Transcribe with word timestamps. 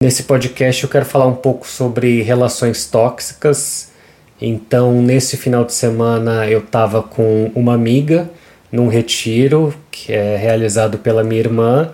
Nesse 0.00 0.22
podcast 0.22 0.84
eu 0.84 0.88
quero 0.88 1.04
falar 1.04 1.26
um 1.26 1.34
pouco 1.34 1.66
sobre 1.66 2.22
relações 2.22 2.86
tóxicas. 2.86 3.90
Então, 4.40 5.02
nesse 5.02 5.36
final 5.36 5.64
de 5.64 5.72
semana 5.72 6.46
eu 6.46 6.60
estava 6.60 7.02
com 7.02 7.50
uma 7.52 7.74
amiga 7.74 8.30
num 8.70 8.86
retiro 8.86 9.74
que 9.90 10.12
é 10.12 10.36
realizado 10.36 10.98
pela 10.98 11.24
minha 11.24 11.40
irmã 11.40 11.90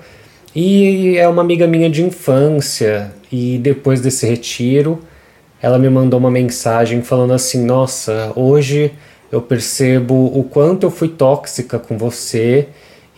e 0.55 1.17
é 1.17 1.27
uma 1.27 1.41
amiga 1.41 1.67
minha 1.67 1.89
de 1.89 2.03
infância. 2.05 3.11
E 3.33 3.57
depois 3.57 4.03
desse 4.03 4.27
retiro, 4.27 5.01
ela 5.63 5.79
me 5.79 5.89
mandou 5.89 6.21
uma 6.21 6.31
mensagem 6.31 7.01
falando 7.01 7.33
assim: 7.33 7.65
Nossa, 7.65 8.33
hoje 8.37 8.93
eu 9.33 9.41
percebo 9.41 10.27
o 10.27 10.45
quanto 10.45 10.85
eu 10.85 10.91
fui 10.91 11.09
tóxica 11.09 11.79
com 11.79 11.97
você 11.97 12.69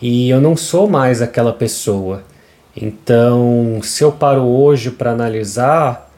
e 0.01 0.29
eu 0.29 0.39
não 0.39 0.55
sou 0.55 0.87
mais 0.87 1.21
aquela 1.21 1.51
pessoa. 1.51 2.23
Então, 2.79 3.79
se 3.81 4.03
eu 4.03 4.11
paro 4.11 4.43
hoje 4.43 4.91
para 4.91 5.11
analisar 5.11 6.11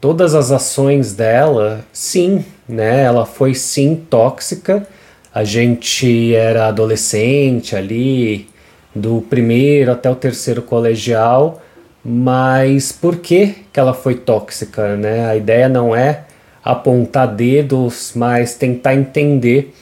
todas 0.00 0.34
as 0.34 0.50
ações 0.50 1.14
dela, 1.14 1.84
sim, 1.92 2.44
né? 2.66 3.02
Ela 3.02 3.26
foi 3.26 3.54
sim 3.54 3.94
tóxica. 4.08 4.86
A 5.34 5.44
gente 5.44 6.34
era 6.34 6.68
adolescente 6.68 7.76
ali, 7.76 8.48
do 8.94 9.20
primeiro 9.28 9.92
até 9.92 10.10
o 10.10 10.14
terceiro 10.14 10.62
colegial, 10.62 11.60
mas 12.02 12.90
por 12.90 13.16
que, 13.16 13.56
que 13.70 13.78
ela 13.78 13.92
foi 13.92 14.14
tóxica, 14.14 14.96
né? 14.96 15.26
A 15.26 15.36
ideia 15.36 15.68
não 15.68 15.94
é 15.94 16.24
apontar 16.64 17.28
dedos, 17.28 18.12
mas 18.14 18.54
tentar 18.54 18.94
entender. 18.94 19.74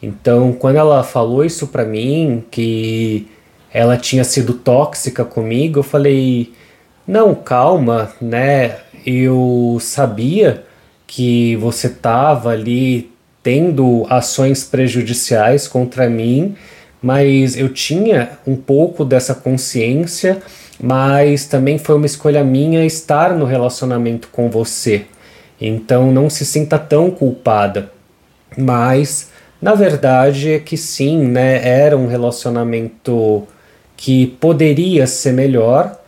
Então, 0.00 0.52
quando 0.52 0.76
ela 0.76 1.02
falou 1.02 1.44
isso 1.44 1.66
para 1.66 1.84
mim, 1.84 2.44
que 2.50 3.28
ela 3.72 3.96
tinha 3.96 4.24
sido 4.24 4.54
tóxica 4.54 5.24
comigo, 5.24 5.80
eu 5.80 5.82
falei: 5.82 6.52
"Não, 7.06 7.34
calma, 7.34 8.12
né? 8.20 8.76
Eu 9.04 9.78
sabia 9.80 10.64
que 11.06 11.56
você 11.56 11.88
tava 11.88 12.50
ali 12.50 13.10
tendo 13.42 14.06
ações 14.08 14.64
prejudiciais 14.64 15.66
contra 15.66 16.08
mim, 16.08 16.54
mas 17.02 17.56
eu 17.56 17.68
tinha 17.68 18.38
um 18.46 18.54
pouco 18.54 19.04
dessa 19.04 19.34
consciência, 19.34 20.40
mas 20.80 21.46
também 21.46 21.78
foi 21.78 21.96
uma 21.96 22.06
escolha 22.06 22.44
minha 22.44 22.84
estar 22.84 23.34
no 23.34 23.44
relacionamento 23.44 24.28
com 24.30 24.48
você. 24.48 25.04
Então 25.60 26.12
não 26.12 26.30
se 26.30 26.46
sinta 26.46 26.78
tão 26.78 27.10
culpada. 27.10 27.90
Mas 28.56 29.30
na 29.60 29.74
verdade 29.74 30.52
é 30.52 30.58
que 30.58 30.76
sim, 30.76 31.18
né? 31.26 31.66
Era 31.66 31.96
um 31.96 32.06
relacionamento 32.06 33.46
que 33.96 34.26
poderia 34.26 35.06
ser 35.06 35.32
melhor, 35.32 35.98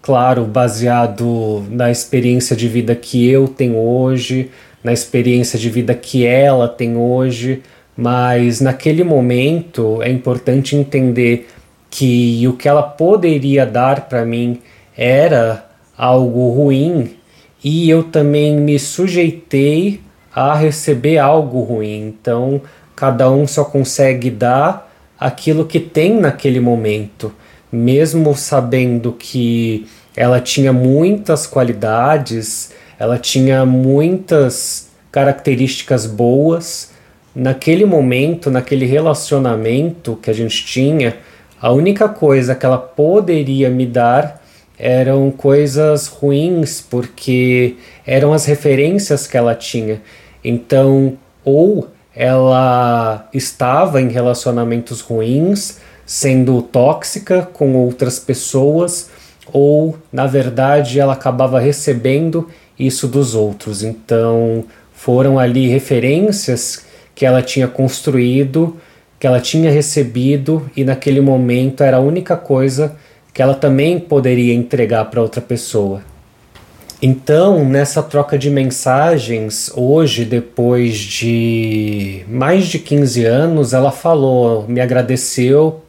claro, 0.00 0.44
baseado 0.44 1.64
na 1.70 1.90
experiência 1.90 2.54
de 2.54 2.68
vida 2.68 2.94
que 2.94 3.28
eu 3.28 3.48
tenho 3.48 3.76
hoje, 3.76 4.50
na 4.82 4.92
experiência 4.92 5.58
de 5.58 5.70
vida 5.70 5.94
que 5.94 6.26
ela 6.26 6.68
tem 6.68 6.96
hoje, 6.96 7.62
mas 7.96 8.60
naquele 8.60 9.04
momento 9.04 10.02
é 10.02 10.10
importante 10.10 10.76
entender 10.76 11.48
que 11.90 12.46
o 12.48 12.54
que 12.54 12.68
ela 12.68 12.82
poderia 12.82 13.64
dar 13.66 14.08
para 14.08 14.24
mim 14.24 14.60
era 14.96 15.64
algo 15.96 16.50
ruim 16.50 17.16
e 17.62 17.88
eu 17.88 18.02
também 18.02 18.56
me 18.56 18.78
sujeitei 18.78 20.00
a 20.34 20.54
receber 20.54 21.18
algo 21.18 21.62
ruim. 21.62 22.08
Então, 22.08 22.60
cada 22.96 23.30
um 23.30 23.46
só 23.46 23.64
consegue 23.64 24.30
dar 24.30 24.91
aquilo 25.22 25.64
que 25.64 25.78
tem 25.78 26.18
naquele 26.18 26.58
momento, 26.58 27.32
mesmo 27.70 28.36
sabendo 28.36 29.12
que 29.12 29.86
ela 30.16 30.40
tinha 30.40 30.72
muitas 30.72 31.46
qualidades, 31.46 32.72
ela 32.98 33.16
tinha 33.18 33.64
muitas 33.64 34.90
características 35.12 36.06
boas. 36.06 36.90
Naquele 37.34 37.84
momento, 37.84 38.50
naquele 38.50 38.84
relacionamento 38.84 40.18
que 40.20 40.28
a 40.28 40.34
gente 40.34 40.66
tinha, 40.66 41.16
a 41.60 41.70
única 41.70 42.08
coisa 42.08 42.54
que 42.54 42.66
ela 42.66 42.78
poderia 42.78 43.70
me 43.70 43.86
dar 43.86 44.42
eram 44.76 45.30
coisas 45.30 46.08
ruins, 46.08 46.80
porque 46.80 47.76
eram 48.04 48.32
as 48.32 48.44
referências 48.44 49.28
que 49.28 49.36
ela 49.36 49.54
tinha. 49.54 50.02
Então, 50.44 51.16
ou 51.44 51.88
ela 52.14 53.28
estava 53.32 54.00
em 54.00 54.08
relacionamentos 54.08 55.00
ruins, 55.00 55.78
sendo 56.04 56.60
tóxica 56.62 57.48
com 57.52 57.74
outras 57.74 58.18
pessoas, 58.18 59.10
ou 59.52 59.96
na 60.12 60.26
verdade 60.26 61.00
ela 61.00 61.14
acabava 61.14 61.58
recebendo 61.58 62.48
isso 62.78 63.08
dos 63.08 63.34
outros. 63.34 63.82
Então 63.82 64.64
foram 64.92 65.38
ali 65.38 65.68
referências 65.68 66.84
que 67.14 67.24
ela 67.24 67.42
tinha 67.42 67.66
construído, 67.66 68.76
que 69.18 69.26
ela 69.26 69.40
tinha 69.40 69.70
recebido 69.70 70.70
e 70.76 70.84
naquele 70.84 71.20
momento 71.20 71.82
era 71.82 71.96
a 71.96 72.00
única 72.00 72.36
coisa 72.36 72.96
que 73.32 73.40
ela 73.40 73.54
também 73.54 73.98
poderia 73.98 74.52
entregar 74.52 75.06
para 75.06 75.22
outra 75.22 75.40
pessoa. 75.40 76.02
Então, 77.04 77.64
nessa 77.64 78.00
troca 78.00 78.38
de 78.38 78.48
mensagens, 78.48 79.72
hoje, 79.74 80.24
depois 80.24 80.96
de 80.96 82.22
mais 82.28 82.68
de 82.68 82.78
15 82.78 83.24
anos, 83.24 83.72
ela 83.72 83.90
falou, 83.90 84.68
me 84.68 84.80
agradeceu 84.80 85.82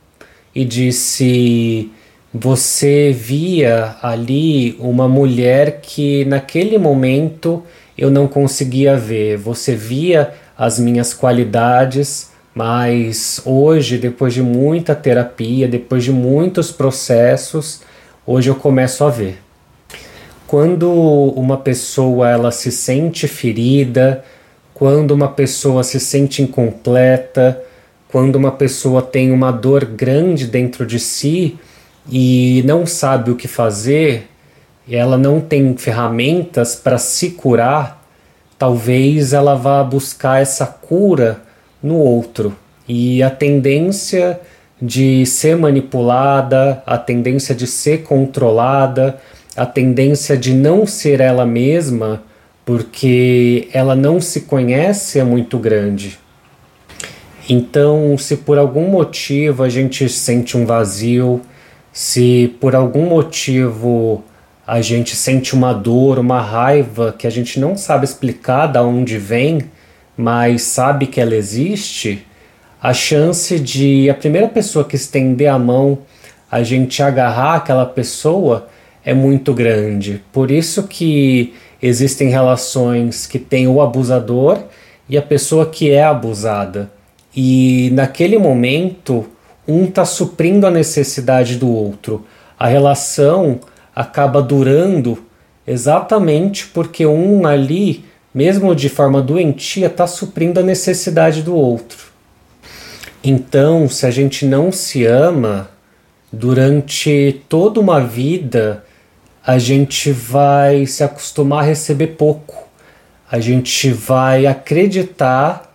e 0.56 0.66
disse: 0.66 1.92
Você 2.34 3.12
via 3.14 3.96
ali 4.02 4.76
uma 4.80 5.08
mulher 5.08 5.82
que 5.84 6.26
naquele 6.26 6.80
momento 6.80 7.62
eu 7.96 8.10
não 8.10 8.28
conseguia 8.28 8.98
ver. 8.98 9.38
Você 9.38 9.76
via 9.76 10.34
as 10.58 10.80
minhas 10.80 11.14
qualidades, 11.14 12.32
mas 12.56 13.40
hoje, 13.46 14.00
depois 14.00 14.34
de 14.34 14.42
muita 14.42 14.96
terapia, 14.96 15.68
depois 15.68 16.04
de 16.04 16.12
muitos 16.12 16.72
processos, 16.72 17.82
hoje 18.26 18.50
eu 18.50 18.56
começo 18.56 19.04
a 19.04 19.12
ver. 19.12 19.43
Quando 20.54 20.88
uma 21.36 21.58
pessoa 21.58 22.30
ela 22.30 22.52
se 22.52 22.72
sente 22.72 23.28
ferida, 23.28 24.24
quando 24.72 25.10
uma 25.10 25.28
pessoa 25.28 25.84
se 25.84 26.00
sente 26.00 26.44
incompleta, 26.44 27.60
quando 28.08 28.36
uma 28.36 28.52
pessoa 28.52 29.02
tem 29.02 29.32
uma 29.32 29.50
dor 29.50 29.84
grande 29.84 30.46
dentro 30.46 30.86
de 30.86 31.00
si 31.00 31.58
e 32.08 32.62
não 32.68 32.86
sabe 32.86 33.32
o 33.32 33.36
que 33.36 33.48
fazer, 33.48 34.30
ela 34.88 35.18
não 35.18 35.42
tem 35.42 35.76
ferramentas 35.76 36.76
para 36.76 37.00
se 37.00 37.32
curar, 37.32 38.08
talvez 38.56 39.34
ela 39.34 39.56
vá 39.56 39.84
buscar 39.84 40.40
essa 40.40 40.68
cura 40.68 41.42
no 41.82 41.96
outro. 41.96 42.56
E 42.88 43.24
a 43.24 43.32
tendência 43.32 44.40
de 44.80 45.26
ser 45.26 45.58
manipulada, 45.58 46.84
a 46.86 46.96
tendência 46.96 47.56
de 47.56 47.66
ser 47.66 48.04
controlada, 48.04 49.20
a 49.56 49.66
tendência 49.66 50.38
de 50.38 50.54
não 50.54 50.86
ser 50.86 51.20
ela 51.20 51.46
mesma 51.46 52.24
porque 52.66 53.68
ela 53.74 53.96
não 53.96 54.22
se 54.22 54.42
conhece 54.42 55.20
é 55.20 55.24
muito 55.24 55.58
grande. 55.58 56.18
Então, 57.50 58.18
se 58.18 58.38
por 58.38 58.58
algum 58.58 58.88
motivo 58.88 59.64
a 59.64 59.70
gente 59.70 60.08
sente 60.08 60.58
um 60.58 60.66
vazio, 60.66 61.42
se 61.92 62.56
por 62.62 62.74
algum 62.74 63.08
motivo 63.08 64.24
a 64.66 64.82
gente 64.82 65.14
sente 65.16 65.54
uma 65.54 65.74
dor, 65.74 66.20
uma 66.20 66.42
raiva 66.42 67.14
que 67.18 67.28
a 67.28 67.30
gente 67.30 67.60
não 67.60 67.76
sabe 67.76 68.06
explicar 68.06 68.68
de 68.68 68.80
onde 68.80 69.18
vem, 69.18 69.70
mas 70.16 70.62
sabe 70.62 71.06
que 71.06 71.20
ela 71.20 71.36
existe, 71.36 72.26
a 72.82 72.94
chance 72.94 73.60
de 73.60 74.10
a 74.10 74.14
primeira 74.14 74.48
pessoa 74.48 74.86
que 74.86 74.96
estender 74.96 75.50
a 75.50 75.60
mão 75.60 76.00
a 76.50 76.62
gente 76.64 77.02
agarrar 77.02 77.56
aquela 77.56 77.86
pessoa 77.86 78.68
é 79.06 79.14
muito 79.14 79.54
grande. 79.54 80.24
Por 80.32 80.50
isso 80.50 80.84
que 80.84 81.54
existem 81.82 82.30
relações 82.30 83.28
que 83.28 83.38
tem 83.38 83.68
o 83.68 83.82
abusador 83.82 84.60
e 85.10 85.18
a 85.18 85.22
pessoa 85.22 85.66
que 85.66 85.92
é 85.92 86.04
abusada. 86.04 86.92
E 87.36 87.90
naquele 87.94 88.38
momento, 88.38 89.26
um 89.68 89.86
está 89.86 90.06
suprindo 90.06 90.66
a 90.66 90.72
necessidade 90.72 91.58
do 91.58 91.70
outro. 91.70 92.26
A 92.58 92.68
relação 92.68 93.60
acaba 93.96 94.42
durando 94.42 95.26
exatamente 95.66 96.68
porque 96.68 97.06
um 97.06 97.46
ali, 97.46 98.06
mesmo 98.34 98.76
de 98.76 98.90
forma 98.90 99.22
doentia, 99.22 99.88
está 99.88 100.08
suprindo 100.08 100.60
a 100.60 100.64
necessidade 100.64 101.42
do 101.42 101.56
outro. 101.56 102.14
Então, 103.24 103.88
se 103.88 104.06
a 104.06 104.12
gente 104.12 104.46
não 104.46 104.72
se 104.72 105.06
ama, 105.06 105.70
durante 106.32 107.42
toda 107.48 107.80
uma 107.80 108.02
vida, 108.02 108.84
a 109.46 109.58
gente 109.58 110.12
vai 110.12 110.86
se 110.86 111.04
acostumar 111.04 111.64
a 111.64 111.68
receber 111.68 112.08
pouco. 112.08 112.56
A 113.30 113.40
gente 113.40 113.92
vai 113.92 114.46
acreditar 114.46 115.74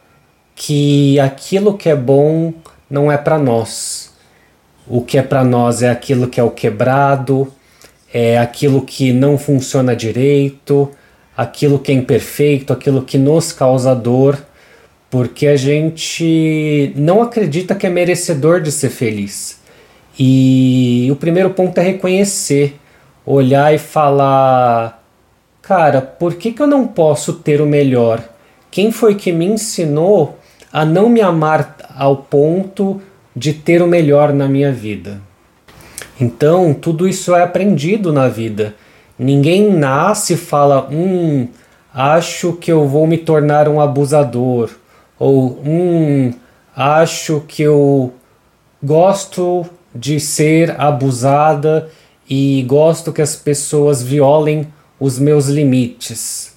que 0.55 1.21
aquilo 1.21 1.77
que 1.77 1.89
é 1.89 1.97
bom 1.97 2.55
não 2.89 3.13
é 3.13 3.19
para 3.19 3.39
nós. 3.39 4.13
O 4.87 5.03
que 5.03 5.19
é 5.19 5.23
para 5.23 5.45
nós 5.45 5.83
é 5.83 5.91
aquilo 5.91 6.29
que 6.29 6.41
é 6.41 6.43
o 6.43 6.51
quebrado, 6.51 7.53
é 8.13 8.39
aquilo 8.39 8.83
que 8.83 9.13
não 9.13 9.37
funciona 9.37 9.95
direito, 9.95 10.91
aquilo 11.37 11.79
que 11.79 11.93
é 11.93 11.95
imperfeito, 11.95 12.73
aquilo 12.73 13.03
que 13.03 13.19
nos 13.19 13.53
causa 13.53 13.95
dor, 13.95 14.43
porque 15.11 15.47
a 15.47 15.57
gente 15.57 16.93
não 16.97 17.23
acredita 17.23 17.75
que 17.75 17.87
é 17.87 17.91
merecedor 17.91 18.63
de 18.63 18.73
ser 18.73 18.89
feliz. 18.89 19.61
E 20.19 21.07
o 21.13 21.17
primeiro 21.17 21.51
ponto 21.51 21.79
é 21.79 21.83
reconhecer, 21.83 22.75
olhar 23.29 23.75
e 23.75 23.79
falar: 23.79 25.03
cara, 25.61 26.01
por 26.01 26.35
que, 26.35 26.53
que 26.53 26.63
eu 26.63 26.67
não 26.67 26.87
posso 26.87 27.35
ter 27.35 27.61
o 27.61 27.67
melhor? 27.67 28.23
Quem 28.71 28.91
foi 28.91 29.15
que 29.15 29.33
me 29.33 29.47
ensinou 29.47 30.39
a 30.73 30.85
não 30.85 31.09
me 31.09 31.21
amar 31.21 31.77
ao 31.97 32.17
ponto 32.17 33.01
de 33.35 33.53
ter 33.53 33.83
o 33.83 33.87
melhor 33.87 34.33
na 34.33 34.49
minha 34.49 34.73
vida? 34.73 35.21
Então, 36.21 36.75
tudo 36.75 37.07
isso 37.07 37.35
é 37.35 37.43
aprendido 37.43 38.13
na 38.13 38.29
vida. 38.29 38.75
Ninguém 39.19 39.71
nasce 39.73 40.35
e 40.35 40.37
fala, 40.37 40.89
hum, 40.91 41.49
acho 41.93 42.55
que 42.55 42.73
eu 42.73 42.87
vou 42.87 43.07
me 43.07 43.19
tornar 43.19 43.69
um 43.69 43.81
abusador, 43.81 44.71
ou 45.19 45.61
hum, 45.65 46.33
acho 46.75 47.43
que 47.47 47.63
eu 47.63 48.13
gosto 48.83 49.67
de 49.95 50.21
ser 50.21 50.81
abusada 50.81 51.89
e 52.29 52.63
gosto 52.67 53.13
que 53.13 53.23
as 53.23 53.35
pessoas 53.35 54.03
violem 54.03 54.67
os 55.01 55.19
meus 55.19 55.47
limites. 55.47 56.55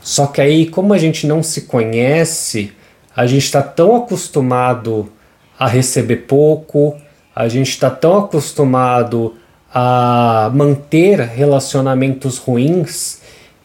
Só 0.00 0.26
que 0.26 0.40
aí, 0.40 0.66
como 0.66 0.92
a 0.92 0.98
gente 0.98 1.26
não 1.26 1.42
se 1.42 1.62
conhece, 1.62 2.72
a 3.14 3.26
gente 3.26 3.44
está 3.44 3.62
tão 3.62 3.96
acostumado 3.96 5.10
a 5.58 5.66
receber 5.66 6.16
pouco, 6.28 6.96
a 7.34 7.48
gente 7.48 7.70
está 7.70 7.90
tão 7.90 8.18
acostumado 8.18 9.34
a 9.72 10.50
manter 10.54 11.20
relacionamentos 11.20 12.36
ruins 12.36 13.20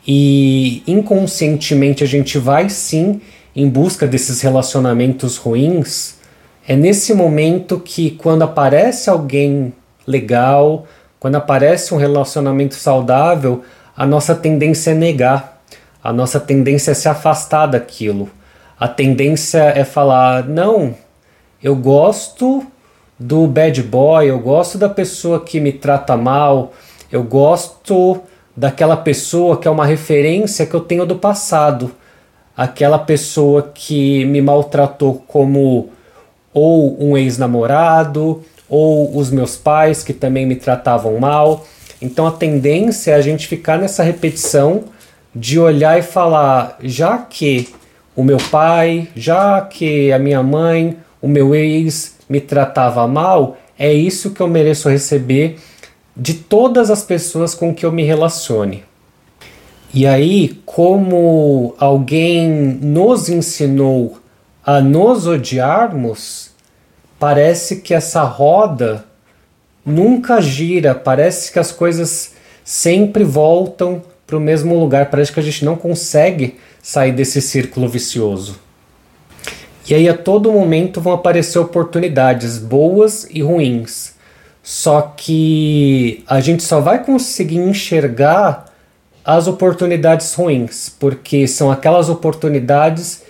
e 0.08 0.82
inconscientemente 0.88 2.04
a 2.04 2.08
gente 2.08 2.38
vai 2.38 2.70
sim 2.70 3.20
em 3.54 3.68
busca 3.68 4.08
desses 4.08 4.40
relacionamentos 4.42 5.36
ruins. 5.38 6.16
É 6.68 6.76
nesse 6.76 7.14
momento 7.14 7.80
que, 7.80 8.12
quando 8.12 8.44
aparece 8.44 9.10
alguém 9.10 9.74
legal, 10.06 10.86
quando 11.20 11.36
aparece 11.36 11.94
um 11.94 11.98
relacionamento 11.98 12.76
saudável, 12.76 13.64
a 13.96 14.06
nossa 14.06 14.36
tendência 14.36 14.92
é 14.92 14.94
negar, 14.94 15.62
a 16.04 16.14
nossa 16.14 16.40
tendência 16.40 16.92
é 16.92 16.94
se 16.94 17.10
afastar 17.10 17.68
daquilo. 17.68 18.30
A 18.80 18.88
tendência 18.88 19.60
é 19.76 19.84
falar: 19.84 20.48
não, 20.48 20.96
eu 21.62 21.76
gosto 21.76 22.66
do 23.20 23.48
bad 23.48 23.82
boy, 23.82 24.30
eu 24.30 24.40
gosto 24.40 24.78
da 24.78 24.88
pessoa 24.88 25.40
que 25.40 25.60
me 25.60 25.72
trata 25.72 26.16
mal, 26.16 26.74
eu 27.12 27.24
gosto 27.24 28.22
daquela 28.56 28.96
pessoa 28.96 29.58
que 29.58 29.68
é 29.68 29.72
uma 29.72 29.86
referência 29.86 30.66
que 30.66 30.74
eu 30.74 30.82
tenho 30.82 31.06
do 31.06 31.16
passado, 31.16 31.92
aquela 32.56 33.00
pessoa 33.00 33.72
que 33.74 34.24
me 34.26 34.42
maltratou 34.42 35.24
como 35.28 35.90
ou 36.54 37.04
um 37.04 37.18
ex-namorado, 37.18 38.44
ou 38.70 39.16
os 39.18 39.30
meus 39.30 39.56
pais 39.56 40.04
que 40.04 40.14
também 40.14 40.46
me 40.46 40.56
tratavam 40.56 41.18
mal. 41.20 41.66
Então 42.02 42.28
a 42.28 42.32
tendência 42.32 43.12
é 43.12 43.16
a 43.16 43.22
gente 43.22 43.48
ficar 43.48 43.78
nessa 43.78 44.04
repetição 44.04 44.86
de 45.34 45.60
olhar 45.60 46.00
e 46.00 46.02
falar, 46.02 46.78
já 46.82 47.18
que 47.18 47.70
o 48.16 48.24
meu 48.24 48.38
pai, 48.38 49.08
já 49.16 49.62
que 49.62 50.12
a 50.12 50.20
minha 50.20 50.42
mãe, 50.42 50.98
o 51.22 51.28
meu 51.28 51.54
ex 51.54 52.16
me 52.28 52.42
tratava 52.42 53.08
mal, 53.08 53.58
é 53.78 53.94
isso 53.94 54.32
que 54.32 54.42
eu 54.42 54.48
mereço 54.48 54.90
receber 54.90 55.60
de 56.16 56.34
todas 56.34 56.90
as 56.90 57.04
pessoas 57.04 57.54
com 57.54 57.74
que 57.74 57.86
eu 57.86 57.92
me 57.92 58.04
relacione. 58.04 58.84
E 59.94 60.06
aí, 60.06 60.60
como 60.66 61.76
alguém 61.78 62.50
nos 62.82 63.30
ensinou 63.30 64.18
a 64.66 64.82
nos 64.82 65.28
odiarmos, 65.28 66.52
parece 67.20 67.78
que 67.78 67.94
essa 67.94 68.24
roda 68.24 69.06
nunca 69.86 70.42
gira, 70.42 70.94
parece 70.94 71.52
que 71.52 71.60
as 71.60 71.72
coisas 71.72 72.34
sempre 72.64 73.24
voltam 73.24 74.02
para 74.26 74.38
o 74.38 74.42
mesmo 74.42 74.78
lugar, 74.78 75.10
parece 75.10 75.32
que 75.32 75.40
a 75.40 75.44
gente 75.44 75.64
não 75.64 75.76
consegue 75.76 76.60
sair 76.82 77.14
desse 77.14 77.42
círculo 77.42 77.88
vicioso. 77.88 78.60
E 79.90 79.96
aí 79.96 80.10
a 80.10 80.18
todo 80.18 80.52
momento 80.52 81.00
vão 81.00 81.14
aparecer 81.14 81.60
oportunidades 81.60 82.58
boas 82.58 83.26
e 83.32 83.42
ruins. 83.42 84.16
Só 84.62 85.02
que 85.16 86.26
a 86.28 86.42
gente 86.42 86.62
só 86.62 86.82
vai 86.82 87.02
conseguir 87.02 87.56
enxergar 87.56 88.66
as 89.24 89.48
oportunidades 89.48 90.34
ruins, 90.34 90.90
porque 90.90 91.48
são 91.48 91.72
aquelas 91.72 92.10
oportunidades 92.10 93.24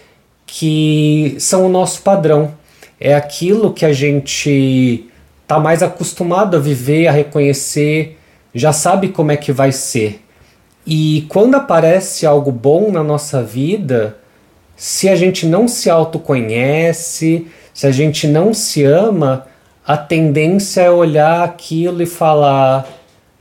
que 0.48 1.36
são 1.39 1.68
o 1.68 1.69
nosso 1.69 2.01
padrão. 2.01 2.54
É 3.00 3.14
aquilo 3.14 3.74
que 3.74 3.86
a 3.86 3.94
gente 3.94 5.08
está 5.44 5.60
mais 5.60 5.82
acostumado 5.82 6.58
a 6.58 6.60
viver, 6.60 7.08
a 7.08 7.12
reconhecer, 7.12 8.18
já 8.54 8.74
sabe 8.74 9.10
como 9.10 9.32
é 9.32 9.38
que 9.38 9.52
vai 9.52 9.72
ser. 9.72 10.22
E 10.86 11.26
quando 11.30 11.56
aparece 11.56 12.26
algo 12.26 12.52
bom 12.52 12.92
na 12.92 13.04
nossa 13.04 13.44
vida, 13.44 14.18
se 14.76 15.10
a 15.10 15.16
gente 15.16 15.46
não 15.46 15.68
se 15.68 15.90
autoconhece, 15.90 17.48
se 17.74 17.88
a 17.88 17.92
gente 17.92 18.28
não 18.28 18.54
se 18.54 18.84
ama, 18.84 19.48
a 19.86 19.96
tendência 19.96 20.82
é 20.82 20.90
olhar 20.90 21.44
aquilo 21.44 22.02
e 22.02 22.06
falar: 22.06 22.88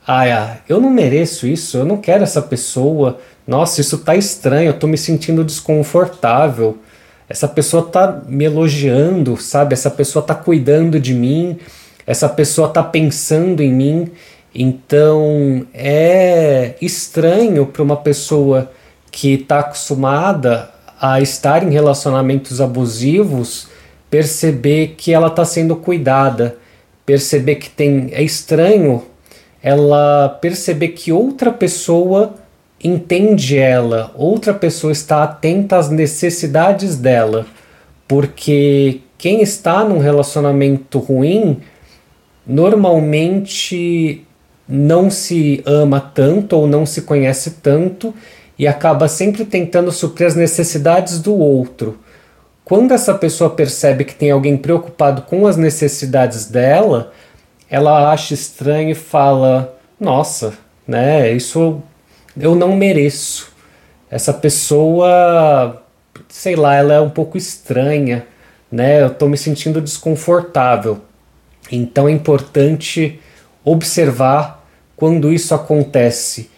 ah, 0.06 0.56
eu 0.68 0.80
não 0.80 0.90
mereço 0.90 1.46
isso, 1.46 1.78
eu 1.78 1.84
não 1.84 1.96
quero 1.96 2.22
essa 2.22 2.40
pessoa, 2.40 3.18
nossa, 3.46 3.80
isso 3.80 3.98
tá 3.98 4.14
estranho, 4.14 4.68
eu 4.68 4.78
tô 4.78 4.86
me 4.86 4.96
sentindo 4.96 5.42
desconfortável. 5.42 6.78
Essa 7.28 7.48
pessoa 7.48 7.84
tá 7.84 8.22
me 8.26 8.44
elogiando, 8.44 9.36
sabe? 9.36 9.74
Essa 9.74 9.90
pessoa 9.90 10.24
tá 10.24 10.34
cuidando 10.34 11.00
de 11.00 11.12
mim, 11.12 11.58
essa 12.06 12.28
pessoa 12.28 12.68
tá 12.68 12.82
pensando 12.82 13.62
em 13.62 13.72
mim. 13.72 14.12
Então 14.54 15.66
é 15.74 16.74
estranho 16.80 17.66
para 17.66 17.82
uma 17.82 17.96
pessoa 17.96 18.70
que 19.10 19.34
está 19.34 19.60
acostumada 19.60 20.70
a 21.00 21.20
estar 21.20 21.62
em 21.62 21.70
relacionamentos 21.70 22.60
abusivos, 22.60 23.68
perceber 24.08 24.94
que 24.96 25.12
ela 25.12 25.26
está 25.26 25.44
sendo 25.44 25.76
cuidada, 25.76 26.56
perceber 27.04 27.56
que 27.56 27.68
tem. 27.68 28.08
É 28.12 28.22
estranho 28.22 29.02
ela 29.62 30.28
perceber 30.40 30.88
que 30.88 31.10
outra 31.10 31.52
pessoa 31.52 32.34
entende 32.86 33.58
ela, 33.58 34.12
outra 34.14 34.54
pessoa 34.54 34.92
está 34.92 35.22
atenta 35.22 35.76
às 35.76 35.90
necessidades 35.90 36.96
dela, 36.96 37.46
porque 38.06 39.00
quem 39.18 39.42
está 39.42 39.84
num 39.84 39.98
relacionamento 39.98 40.98
ruim 40.98 41.60
normalmente 42.46 44.24
não 44.68 45.10
se 45.10 45.62
ama 45.64 46.00
tanto 46.00 46.56
ou 46.56 46.66
não 46.66 46.84
se 46.84 47.02
conhece 47.02 47.52
tanto 47.62 48.14
e 48.58 48.66
acaba 48.66 49.08
sempre 49.08 49.44
tentando 49.44 49.92
suprir 49.92 50.26
as 50.26 50.34
necessidades 50.34 51.20
do 51.20 51.34
outro. 51.34 51.98
Quando 52.64 52.92
essa 52.92 53.14
pessoa 53.14 53.50
percebe 53.50 54.04
que 54.04 54.14
tem 54.14 54.30
alguém 54.30 54.56
preocupado 54.56 55.22
com 55.22 55.46
as 55.46 55.56
necessidades 55.56 56.46
dela, 56.46 57.12
ela 57.70 58.10
acha 58.12 58.34
estranho 58.34 58.90
e 58.90 58.94
fala: 58.94 59.76
Nossa, 60.00 60.54
né, 60.86 61.32
isso 61.32 61.80
eu 62.38 62.54
não 62.54 62.76
mereço. 62.76 63.52
Essa 64.10 64.32
pessoa, 64.32 65.82
sei 66.28 66.56
lá, 66.56 66.74
ela 66.74 66.94
é 66.94 67.00
um 67.00 67.10
pouco 67.10 67.36
estranha, 67.36 68.26
né? 68.70 69.02
Eu 69.02 69.08
estou 69.08 69.28
me 69.28 69.36
sentindo 69.36 69.80
desconfortável. 69.80 71.00
Então 71.70 72.08
é 72.08 72.12
importante 72.12 73.20
observar 73.64 74.64
quando 74.96 75.32
isso 75.32 75.54
acontece 75.54 76.50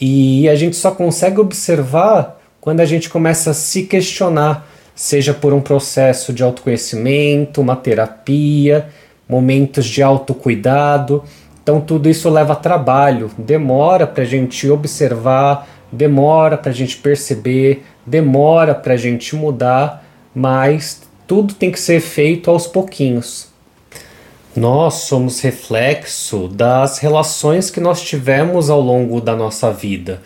e 0.00 0.48
a 0.48 0.54
gente 0.54 0.76
só 0.76 0.90
consegue 0.90 1.40
observar 1.40 2.40
quando 2.60 2.80
a 2.80 2.84
gente 2.84 3.08
começa 3.08 3.50
a 3.50 3.54
se 3.54 3.84
questionar, 3.84 4.68
seja 4.94 5.32
por 5.32 5.52
um 5.52 5.60
processo 5.60 6.32
de 6.32 6.42
autoconhecimento, 6.42 7.60
uma 7.60 7.76
terapia, 7.76 8.88
momentos 9.28 9.86
de 9.86 10.02
autocuidado. 10.02 11.22
Então, 11.66 11.80
tudo 11.80 12.08
isso 12.08 12.30
leva 12.30 12.54
trabalho, 12.54 13.28
demora 13.36 14.06
para 14.06 14.22
a 14.22 14.24
gente 14.24 14.70
observar, 14.70 15.66
demora 15.90 16.56
para 16.56 16.70
a 16.70 16.72
gente 16.72 16.96
perceber, 16.96 17.84
demora 18.06 18.72
para 18.72 18.94
a 18.94 18.96
gente 18.96 19.34
mudar, 19.34 20.06
mas 20.32 21.02
tudo 21.26 21.54
tem 21.54 21.72
que 21.72 21.80
ser 21.80 21.98
feito 21.98 22.52
aos 22.52 22.68
pouquinhos. 22.68 23.48
Nós 24.54 24.94
somos 24.94 25.40
reflexo 25.40 26.46
das 26.46 26.98
relações 26.98 27.68
que 27.68 27.80
nós 27.80 28.00
tivemos 28.00 28.70
ao 28.70 28.80
longo 28.80 29.20
da 29.20 29.34
nossa 29.34 29.72
vida. 29.72 30.22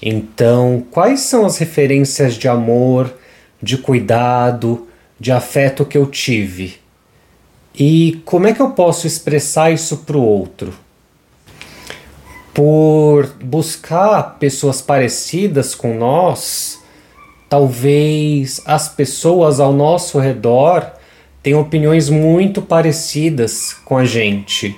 Então, 0.00 0.84
quais 0.92 1.22
são 1.22 1.44
as 1.44 1.58
referências 1.58 2.34
de 2.34 2.46
amor, 2.46 3.12
de 3.60 3.78
cuidado, 3.78 4.86
de 5.18 5.32
afeto 5.32 5.84
que 5.84 5.98
eu 5.98 6.06
tive? 6.06 6.76
E 7.74 8.22
como 8.24 8.46
é 8.46 8.52
que 8.52 8.62
eu 8.62 8.70
posso 8.70 9.08
expressar 9.08 9.72
isso 9.72 9.96
para 10.06 10.16
o 10.16 10.24
outro? 10.24 10.83
Por 12.54 13.26
buscar 13.42 14.38
pessoas 14.38 14.80
parecidas 14.80 15.74
com 15.74 15.98
nós, 15.98 16.78
talvez 17.48 18.62
as 18.64 18.88
pessoas 18.88 19.58
ao 19.58 19.72
nosso 19.72 20.20
redor 20.20 20.92
tenham 21.42 21.60
opiniões 21.60 22.08
muito 22.08 22.62
parecidas 22.62 23.74
com 23.84 23.98
a 23.98 24.04
gente. 24.04 24.74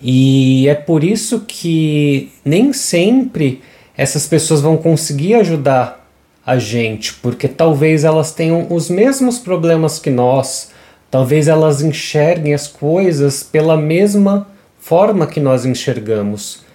E 0.00 0.66
é 0.66 0.74
por 0.74 1.04
isso 1.04 1.44
que 1.46 2.32
nem 2.44 2.72
sempre 2.72 3.62
essas 3.96 4.26
pessoas 4.26 4.62
vão 4.62 4.78
conseguir 4.78 5.34
ajudar 5.34 6.10
a 6.44 6.58
gente, 6.58 7.14
porque 7.14 7.46
talvez 7.46 8.04
elas 8.04 8.32
tenham 8.32 8.66
os 8.70 8.88
mesmos 8.88 9.38
problemas 9.38 9.98
que 9.98 10.10
nós, 10.10 10.72
talvez 11.10 11.46
elas 11.46 11.82
enxerguem 11.82 12.52
as 12.52 12.66
coisas 12.66 13.42
pela 13.42 13.76
mesma 13.76 14.48
forma 14.80 15.26
que 15.26 15.38
nós 15.38 15.64
enxergamos. 15.64 16.71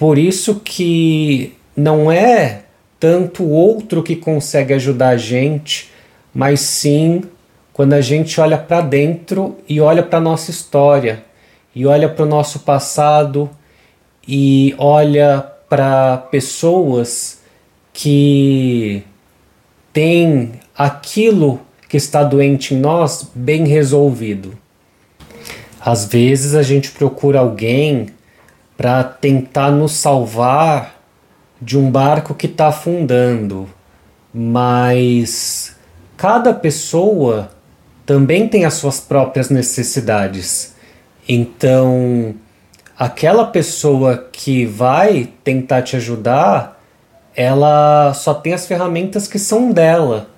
Por 0.00 0.16
isso 0.16 0.62
que 0.64 1.52
não 1.76 2.10
é 2.10 2.62
tanto 2.98 3.42
o 3.42 3.50
outro 3.50 4.02
que 4.02 4.16
consegue 4.16 4.72
ajudar 4.72 5.10
a 5.10 5.16
gente, 5.18 5.90
mas 6.32 6.60
sim 6.60 7.22
quando 7.70 7.92
a 7.92 8.00
gente 8.00 8.40
olha 8.40 8.56
para 8.56 8.80
dentro 8.80 9.58
e 9.68 9.78
olha 9.78 10.02
para 10.02 10.18
nossa 10.18 10.50
história, 10.50 11.22
e 11.74 11.84
olha 11.84 12.08
para 12.08 12.24
o 12.24 12.28
nosso 12.28 12.60
passado 12.60 13.50
e 14.26 14.74
olha 14.78 15.46
para 15.68 16.16
pessoas 16.16 17.42
que 17.92 19.02
têm 19.92 20.52
aquilo 20.74 21.60
que 21.90 21.98
está 21.98 22.24
doente 22.24 22.72
em 22.72 22.78
nós 22.78 23.30
bem 23.34 23.66
resolvido. 23.66 24.56
Às 25.78 26.06
vezes 26.06 26.54
a 26.54 26.62
gente 26.62 26.90
procura 26.90 27.40
alguém 27.40 28.06
para 28.80 29.04
tentar 29.04 29.70
nos 29.70 29.92
salvar 29.92 30.98
de 31.60 31.76
um 31.76 31.90
barco 31.90 32.34
que 32.34 32.46
está 32.46 32.68
afundando, 32.68 33.68
mas 34.32 35.76
cada 36.16 36.54
pessoa 36.54 37.50
também 38.06 38.48
tem 38.48 38.64
as 38.64 38.72
suas 38.72 38.98
próprias 38.98 39.50
necessidades. 39.50 40.74
Então, 41.28 42.34
aquela 42.98 43.44
pessoa 43.44 44.26
que 44.32 44.64
vai 44.64 45.28
tentar 45.44 45.82
te 45.82 45.96
ajudar, 45.96 46.82
ela 47.36 48.14
só 48.14 48.32
tem 48.32 48.54
as 48.54 48.66
ferramentas 48.66 49.28
que 49.28 49.38
são 49.38 49.72
dela. 49.72 50.30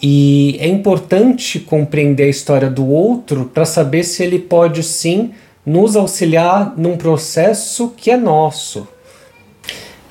E 0.00 0.56
é 0.60 0.66
importante 0.66 1.60
compreender 1.60 2.24
a 2.24 2.30
história 2.30 2.70
do 2.70 2.86
outro 2.86 3.50
para 3.52 3.66
saber 3.66 4.04
se 4.04 4.22
ele 4.22 4.38
pode 4.38 4.82
sim 4.82 5.34
nos 5.64 5.96
auxiliar 5.96 6.74
num 6.76 6.96
processo 6.96 7.92
que 7.96 8.10
é 8.10 8.16
nosso. 8.16 8.86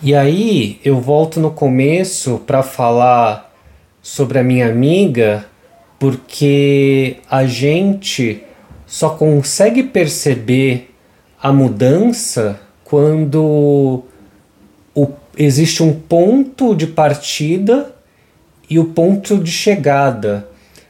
E 0.02 0.16
aí 0.16 0.80
eu 0.84 1.02
volto 1.02 1.40
no 1.40 1.52
começo 1.52 2.42
para 2.48 2.64
falar 2.64 3.54
sobre 4.02 4.40
a 4.40 4.44
minha 4.44 4.70
amiga, 4.70 5.46
porque 5.98 7.18
a 7.30 7.46
gente 7.46 8.44
só 8.86 9.10
consegue 9.10 9.84
perceber 9.84 10.92
a 11.42 11.52
mudança 11.52 12.60
quando 12.84 14.04
o, 14.96 15.08
existe 15.38 15.84
um 15.84 15.94
ponto 15.94 16.74
de 16.74 16.88
partida 16.88 17.94
e 18.70 18.80
o 18.80 18.86
ponto 18.86 19.38
de 19.38 19.52
chegada. 19.52 20.48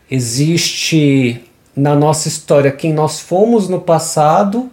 Existe 0.09 1.43
na 1.75 1.95
nossa 1.95 2.27
história 2.27 2.71
quem 2.71 2.93
nós 2.93 3.19
fomos 3.19 3.69
no 3.69 3.79
passado 3.79 4.69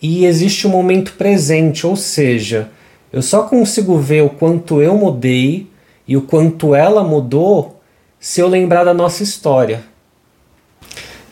e 0.00 0.24
existe 0.26 0.66
o 0.66 0.70
momento 0.70 1.14
presente, 1.14 1.86
ou 1.86 1.96
seja, 1.96 2.70
eu 3.12 3.22
só 3.22 3.44
consigo 3.44 3.96
ver 3.96 4.22
o 4.22 4.28
quanto 4.28 4.82
eu 4.82 4.96
mudei 4.96 5.68
e 6.06 6.16
o 6.16 6.22
quanto 6.22 6.74
ela 6.74 7.02
mudou 7.02 7.80
se 8.18 8.40
eu 8.40 8.48
lembrar 8.48 8.84
da 8.84 8.92
nossa 8.92 9.22
história. 9.22 9.84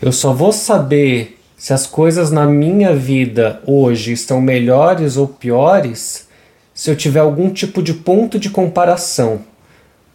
Eu 0.00 0.12
só 0.12 0.32
vou 0.32 0.52
saber 0.52 1.38
se 1.56 1.73
as 1.73 1.87
coisas 1.87 2.30
na 2.30 2.47
minha 2.47 2.94
vida 2.94 3.62
hoje 3.66 4.12
estão 4.12 4.40
melhores 4.40 5.16
ou 5.16 5.28
piores 5.28 6.28
se 6.75 6.90
eu 6.90 6.97
tiver 6.97 7.21
algum 7.21 7.50
tipo 7.50 7.82
de 7.82 7.94
ponto 7.94 8.38
de 8.38 8.50
comparação. 8.50 9.42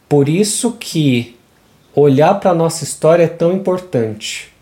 Por 0.09 0.27
isso 0.27 0.73
que 0.79 1.37
olhar 1.95 2.39
para 2.39 2.51
a 2.51 2.55
nossa 2.55 2.83
história 2.83 3.23
é 3.23 3.27
tão 3.27 3.53
importante. 3.53 4.53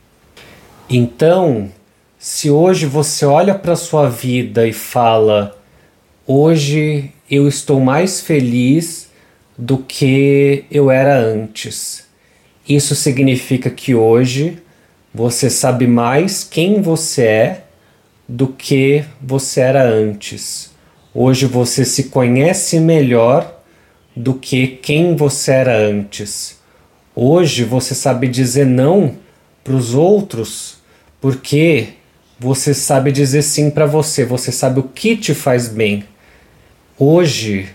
Então, 0.89 1.71
se 2.19 2.49
hoje 2.49 2.85
você 2.85 3.25
olha 3.25 3.55
para 3.55 3.75
sua 3.75 4.07
vida 4.07 4.67
e 4.67 4.73
fala: 4.73 5.57
Hoje 6.27 7.11
eu 7.29 7.47
estou 7.47 7.79
mais 7.79 8.21
feliz 8.21 9.09
do 9.57 9.79
que 9.79 10.65
eu 10.69 10.91
era 10.91 11.17
antes. 11.17 12.05
Isso 12.67 12.95
significa 12.95 13.69
que 13.69 13.95
hoje 13.95 14.59
você 15.13 15.49
sabe 15.49 15.87
mais 15.87 16.43
quem 16.43 16.81
você 16.81 17.23
é 17.23 17.63
do 18.27 18.47
que 18.47 19.03
você 19.21 19.61
era 19.61 19.83
antes. 19.83 20.71
Hoje 21.13 21.45
você 21.45 21.83
se 21.85 22.05
conhece 22.05 22.79
melhor 22.79 23.61
do 24.15 24.33
que 24.33 24.67
quem 24.67 25.15
você 25.15 25.51
era 25.51 25.75
antes. 25.75 26.59
Hoje 27.15 27.63
você 27.63 27.95
sabe 27.95 28.27
dizer 28.27 28.65
não 28.65 29.15
para 29.63 29.73
os 29.75 29.95
outros 29.95 30.74
porque 31.25 31.87
você 32.39 32.71
sabe 32.71 33.11
dizer 33.11 33.41
sim 33.41 33.71
para 33.71 33.87
você, 33.87 34.23
você 34.23 34.51
sabe 34.51 34.79
o 34.79 34.83
que 34.83 35.17
te 35.17 35.33
faz 35.33 35.67
bem. 35.67 36.03
Hoje, 36.99 37.67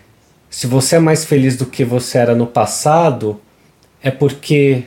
se 0.49 0.69
você 0.69 0.95
é 0.95 0.99
mais 1.00 1.25
feliz 1.25 1.57
do 1.57 1.66
que 1.66 1.85
você 1.85 2.19
era 2.19 2.33
no 2.33 2.47
passado, 2.47 3.40
é 4.00 4.09
porque 4.09 4.85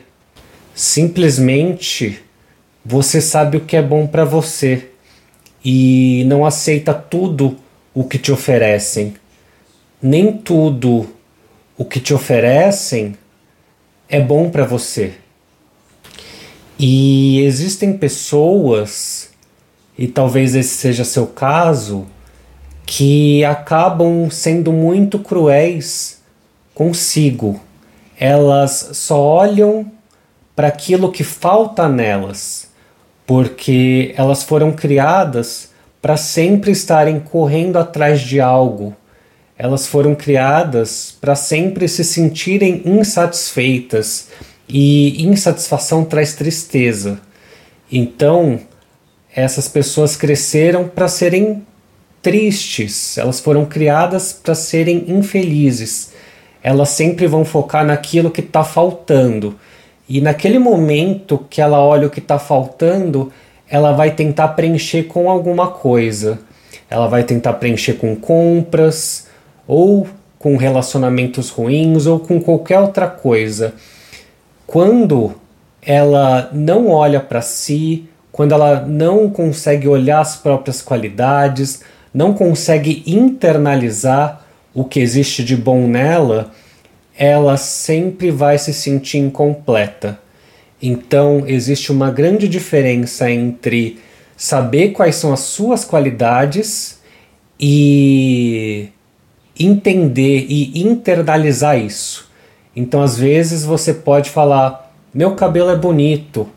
simplesmente 0.74 2.24
você 2.86 3.20
sabe 3.20 3.58
o 3.58 3.66
que 3.66 3.76
é 3.76 3.82
bom 3.82 4.08
para 4.08 4.24
você 4.24 4.92
e 5.62 6.24
não 6.28 6.46
aceita 6.46 6.94
tudo 6.94 7.58
o 7.94 8.06
que 8.06 8.18
te 8.18 8.32
oferecem. 8.32 9.16
Nem 10.02 10.38
tudo 10.38 11.14
o 11.78 11.84
que 11.84 12.00
te 12.00 12.14
oferecem 12.14 13.18
é 14.08 14.22
bom 14.22 14.50
para 14.50 14.64
você. 14.64 15.16
E 16.78 17.42
existem 17.42 17.94
pessoas, 17.98 19.30
e 19.98 20.08
talvez 20.08 20.56
esse 20.56 20.76
seja 20.76 21.06
seu 21.06 21.28
caso, 21.28 22.08
que 22.86 23.46
acabam 23.46 24.30
sendo 24.30 24.72
muito 24.72 25.20
cruéis 25.20 26.22
consigo. 26.74 27.60
Elas 28.20 28.90
só 28.94 29.20
olham 29.20 29.92
para 30.56 30.68
aquilo 30.68 31.12
que 31.12 31.24
falta 31.24 31.88
nelas, 31.88 32.70
porque 33.26 34.14
elas 34.18 34.44
foram 34.44 34.72
criadas 34.72 35.70
para 36.02 36.18
sempre 36.18 36.72
estarem 36.72 37.20
correndo 37.20 37.78
atrás 37.78 38.22
de 38.22 38.40
algo. 38.40 38.96
Elas 39.58 39.88
foram 39.88 40.16
criadas 40.16 41.16
para 41.22 41.36
sempre 41.36 41.88
se 41.88 42.04
sentirem 42.04 42.82
insatisfeitas 42.86 44.28
e 44.68 45.24
insatisfação 45.24 46.04
traz 46.06 46.34
tristeza. 46.34 47.20
Então, 47.92 48.60
essas 49.36 49.68
pessoas 49.68 50.16
cresceram 50.16 50.88
para 50.88 51.08
serem 51.08 51.64
tristes, 52.22 53.18
elas 53.18 53.40
foram 53.40 53.66
criadas 53.66 54.32
para 54.32 54.56
serem 54.56 55.06
infelizes. 55.08 56.14
Elas 56.64 56.90
sempre 56.90 57.28
vão 57.28 57.44
focar 57.44 57.86
naquilo 57.86 58.32
que 58.32 58.40
está 58.40 58.64
faltando. 58.64 59.60
E 60.08 60.22
naquele 60.22 60.58
momento 60.58 61.46
que 61.50 61.62
ela 61.62 61.84
olha 61.84 62.08
o 62.08 62.10
que 62.10 62.20
está 62.20 62.40
faltando, 62.40 63.32
ela 63.70 63.92
vai 63.92 64.12
tentar 64.12 64.50
preencher 64.50 65.04
com 65.04 65.30
alguma 65.30 65.68
coisa. 65.68 66.40
Ela 66.90 67.08
vai 67.08 67.24
tentar 67.24 67.54
preencher 67.54 67.94
com 67.94 68.16
compras, 68.16 69.28
ou 69.68 70.08
com 70.40 70.56
relacionamentos 70.56 71.50
ruins, 71.50 72.06
ou 72.06 72.20
com 72.20 72.40
qualquer 72.40 72.80
outra 72.80 73.08
coisa. 73.08 73.74
Quando 74.74 75.36
ela 75.84 76.50
não 76.52 76.90
olha 76.90 77.20
para 77.20 77.44
si, 77.44 78.06
quando 78.32 78.54
ela 78.56 78.82
não 78.82 79.30
consegue 79.30 79.88
olhar 79.88 80.20
as 80.20 80.36
próprias 80.36 80.82
qualidades, 80.82 81.84
não 82.12 82.34
consegue 82.34 83.04
internalizar 83.06 84.44
o 84.74 84.84
que 84.84 85.00
existe 85.00 85.44
de 85.44 85.56
bom 85.56 85.86
nela, 85.86 86.52
ela 87.16 87.56
sempre 87.56 88.32
vai 88.32 88.58
se 88.58 88.74
sentir 88.74 89.20
incompleta. 89.20 90.18
Então, 90.82 91.44
existe 91.46 91.92
uma 91.92 92.10
grande 92.10 92.48
diferença 92.48 93.30
entre 93.30 94.00
saber 94.36 94.90
quais 94.90 95.18
são 95.18 95.32
as 95.32 95.42
suas 95.42 95.86
qualidades 95.86 97.00
e 97.60 98.90
entender 99.56 100.48
e 100.50 100.82
internalizar 100.82 101.78
isso. 101.78 102.33
Então, 102.76 103.02
às 103.02 103.18
vezes, 103.18 103.64
você 103.64 103.94
pode 103.94 104.30
falar: 104.30 104.94
meu 105.14 105.36
cabelo 105.36 105.70
é 105.70 105.76
bonito, 105.76 106.48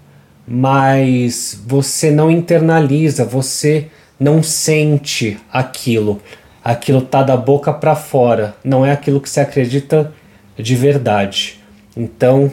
mas 0.47 1.61
você 1.67 2.11
não 2.11 2.31
internaliza, 2.31 3.25
você 3.25 3.89
não 4.19 4.43
sente 4.43 5.39
aquilo. 5.53 6.21
aquilo 6.65 7.01
tá 7.01 7.23
da 7.23 7.37
boca 7.37 7.73
para 7.73 7.95
fora, 7.95 8.57
não 8.65 8.85
é 8.85 8.91
aquilo 8.91 9.21
que 9.21 9.31
você 9.31 9.41
acredita 9.41 10.13
de 10.59 10.75
verdade. 10.75 11.61
Então, 11.97 12.51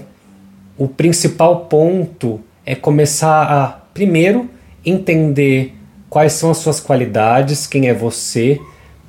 o 0.77 0.87
principal 0.87 1.61
ponto 1.61 2.39
é 2.65 2.75
começar 2.75 3.43
a, 3.43 3.67
primeiro, 3.93 4.49
entender 4.85 5.75
quais 6.09 6.33
são 6.33 6.51
as 6.51 6.57
suas 6.57 6.79
qualidades, 6.79 7.65
quem 7.65 7.87
é 7.87 7.93
você, 7.93 8.59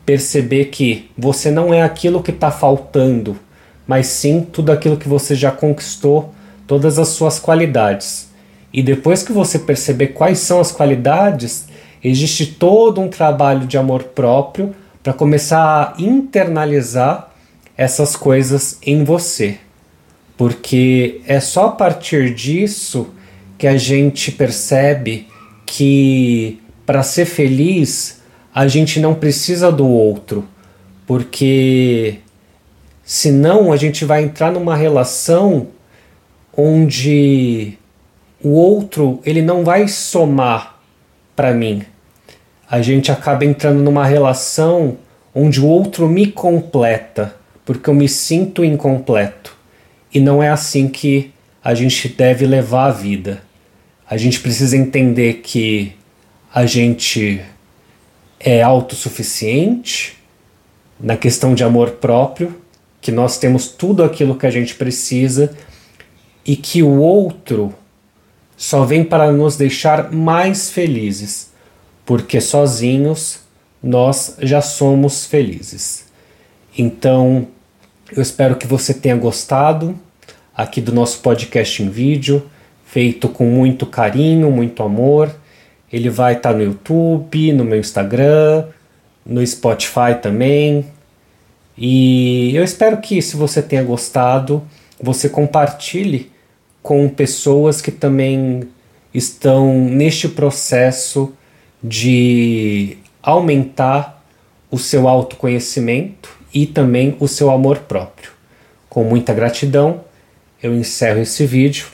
perceber 0.06 0.66
que 0.66 1.10
você 1.16 1.50
não 1.50 1.72
é 1.72 1.82
aquilo 1.82 2.22
que 2.22 2.30
está 2.30 2.50
faltando, 2.50 3.38
mas 3.86 4.06
sim 4.06 4.40
tudo 4.40 4.72
aquilo 4.72 4.96
que 4.96 5.08
você 5.08 5.34
já 5.34 5.50
conquistou, 5.50 6.34
todas 6.66 6.98
as 6.98 7.08
suas 7.08 7.38
qualidades. 7.38 8.28
E 8.72 8.82
depois 8.82 9.22
que 9.22 9.32
você 9.32 9.58
perceber 9.58 10.08
quais 10.08 10.38
são 10.38 10.60
as 10.60 10.72
qualidades, 10.72 11.66
existe 12.02 12.46
todo 12.46 13.00
um 13.00 13.08
trabalho 13.08 13.66
de 13.66 13.78
amor 13.78 14.04
próprio 14.04 14.74
para 15.02 15.12
começar 15.12 15.94
a 15.96 16.02
internalizar 16.02 17.30
essas 17.76 18.16
coisas 18.16 18.78
em 18.82 19.04
você. 19.04 19.58
Porque 20.36 21.20
é 21.26 21.38
só 21.38 21.66
a 21.66 21.72
partir 21.72 22.34
disso 22.34 23.08
que 23.56 23.66
a 23.66 23.76
gente 23.76 24.32
percebe 24.32 25.28
que 25.64 26.60
para 26.84 27.02
ser 27.02 27.26
feliz 27.26 28.22
a 28.54 28.66
gente 28.66 29.00
não 29.00 29.14
precisa 29.14 29.70
do 29.70 29.86
outro, 29.86 30.44
porque 31.06 32.18
senão 33.04 33.72
a 33.72 33.76
gente 33.76 34.04
vai 34.04 34.22
entrar 34.22 34.50
numa 34.50 34.74
relação 34.76 35.68
onde 36.56 37.78
o 38.42 38.50
outro 38.50 39.20
ele 39.24 39.42
não 39.42 39.64
vai 39.64 39.88
somar 39.88 40.78
para 41.34 41.52
mim, 41.52 41.82
a 42.70 42.80
gente 42.80 43.12
acaba 43.12 43.44
entrando 43.44 43.82
numa 43.82 44.06
relação 44.06 44.96
onde 45.34 45.60
o 45.60 45.66
outro 45.66 46.08
me 46.08 46.26
completa, 46.26 47.34
porque 47.64 47.90
eu 47.90 47.94
me 47.94 48.08
sinto 48.08 48.64
incompleto. 48.64 49.56
E 50.12 50.20
não 50.20 50.42
é 50.42 50.48
assim 50.48 50.88
que 50.88 51.32
a 51.62 51.74
gente 51.74 52.08
deve 52.08 52.46
levar 52.46 52.86
a 52.86 52.90
vida. 52.90 53.42
A 54.08 54.16
gente 54.16 54.38
precisa 54.40 54.76
entender 54.76 55.34
que 55.34 55.92
a 56.52 56.66
gente 56.66 57.40
é 58.38 58.62
autossuficiente 58.62 60.16
na 61.00 61.16
questão 61.16 61.54
de 61.54 61.64
amor 61.64 61.92
próprio, 61.92 62.60
que 63.04 63.12
nós 63.12 63.36
temos 63.36 63.68
tudo 63.68 64.02
aquilo 64.02 64.34
que 64.34 64.46
a 64.46 64.50
gente 64.50 64.74
precisa 64.76 65.54
e 66.42 66.56
que 66.56 66.82
o 66.82 66.98
outro 67.00 67.74
só 68.56 68.82
vem 68.82 69.04
para 69.04 69.30
nos 69.30 69.58
deixar 69.58 70.10
mais 70.10 70.70
felizes 70.70 71.52
porque 72.06 72.40
sozinhos 72.40 73.40
nós 73.82 74.38
já 74.40 74.62
somos 74.62 75.26
felizes. 75.26 76.06
Então, 76.78 77.46
eu 78.10 78.22
espero 78.22 78.56
que 78.56 78.66
você 78.66 78.94
tenha 78.94 79.16
gostado 79.16 79.98
aqui 80.56 80.80
do 80.80 80.90
nosso 80.90 81.20
podcast 81.20 81.82
em 81.82 81.90
vídeo, 81.90 82.42
feito 82.86 83.28
com 83.28 83.44
muito 83.44 83.84
carinho, 83.84 84.50
muito 84.50 84.82
amor. 84.82 85.30
Ele 85.92 86.08
vai 86.08 86.36
estar 86.36 86.52
tá 86.52 86.56
no 86.56 86.64
YouTube, 86.64 87.52
no 87.52 87.66
meu 87.66 87.78
Instagram, 87.78 88.64
no 89.26 89.46
Spotify 89.46 90.14
também. 90.22 90.86
E 91.76 92.54
eu 92.54 92.62
espero 92.62 92.98
que, 92.98 93.20
se 93.20 93.36
você 93.36 93.60
tenha 93.60 93.82
gostado, 93.82 94.62
você 95.00 95.28
compartilhe 95.28 96.30
com 96.82 97.08
pessoas 97.08 97.80
que 97.80 97.90
também 97.90 98.68
estão 99.12 99.74
neste 99.88 100.28
processo 100.28 101.32
de 101.82 102.98
aumentar 103.22 104.22
o 104.70 104.78
seu 104.78 105.08
autoconhecimento 105.08 106.30
e 106.52 106.66
também 106.66 107.16
o 107.20 107.26
seu 107.26 107.50
amor 107.50 107.78
próprio. 107.80 108.30
Com 108.88 109.04
muita 109.04 109.32
gratidão, 109.34 110.04
eu 110.62 110.74
encerro 110.74 111.20
esse 111.20 111.46
vídeo 111.46 111.86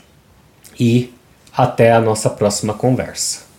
e 0.79 1.13
até 1.53 1.93
a 1.93 2.01
nossa 2.01 2.31
próxima 2.31 2.75
conversa. 2.75 3.50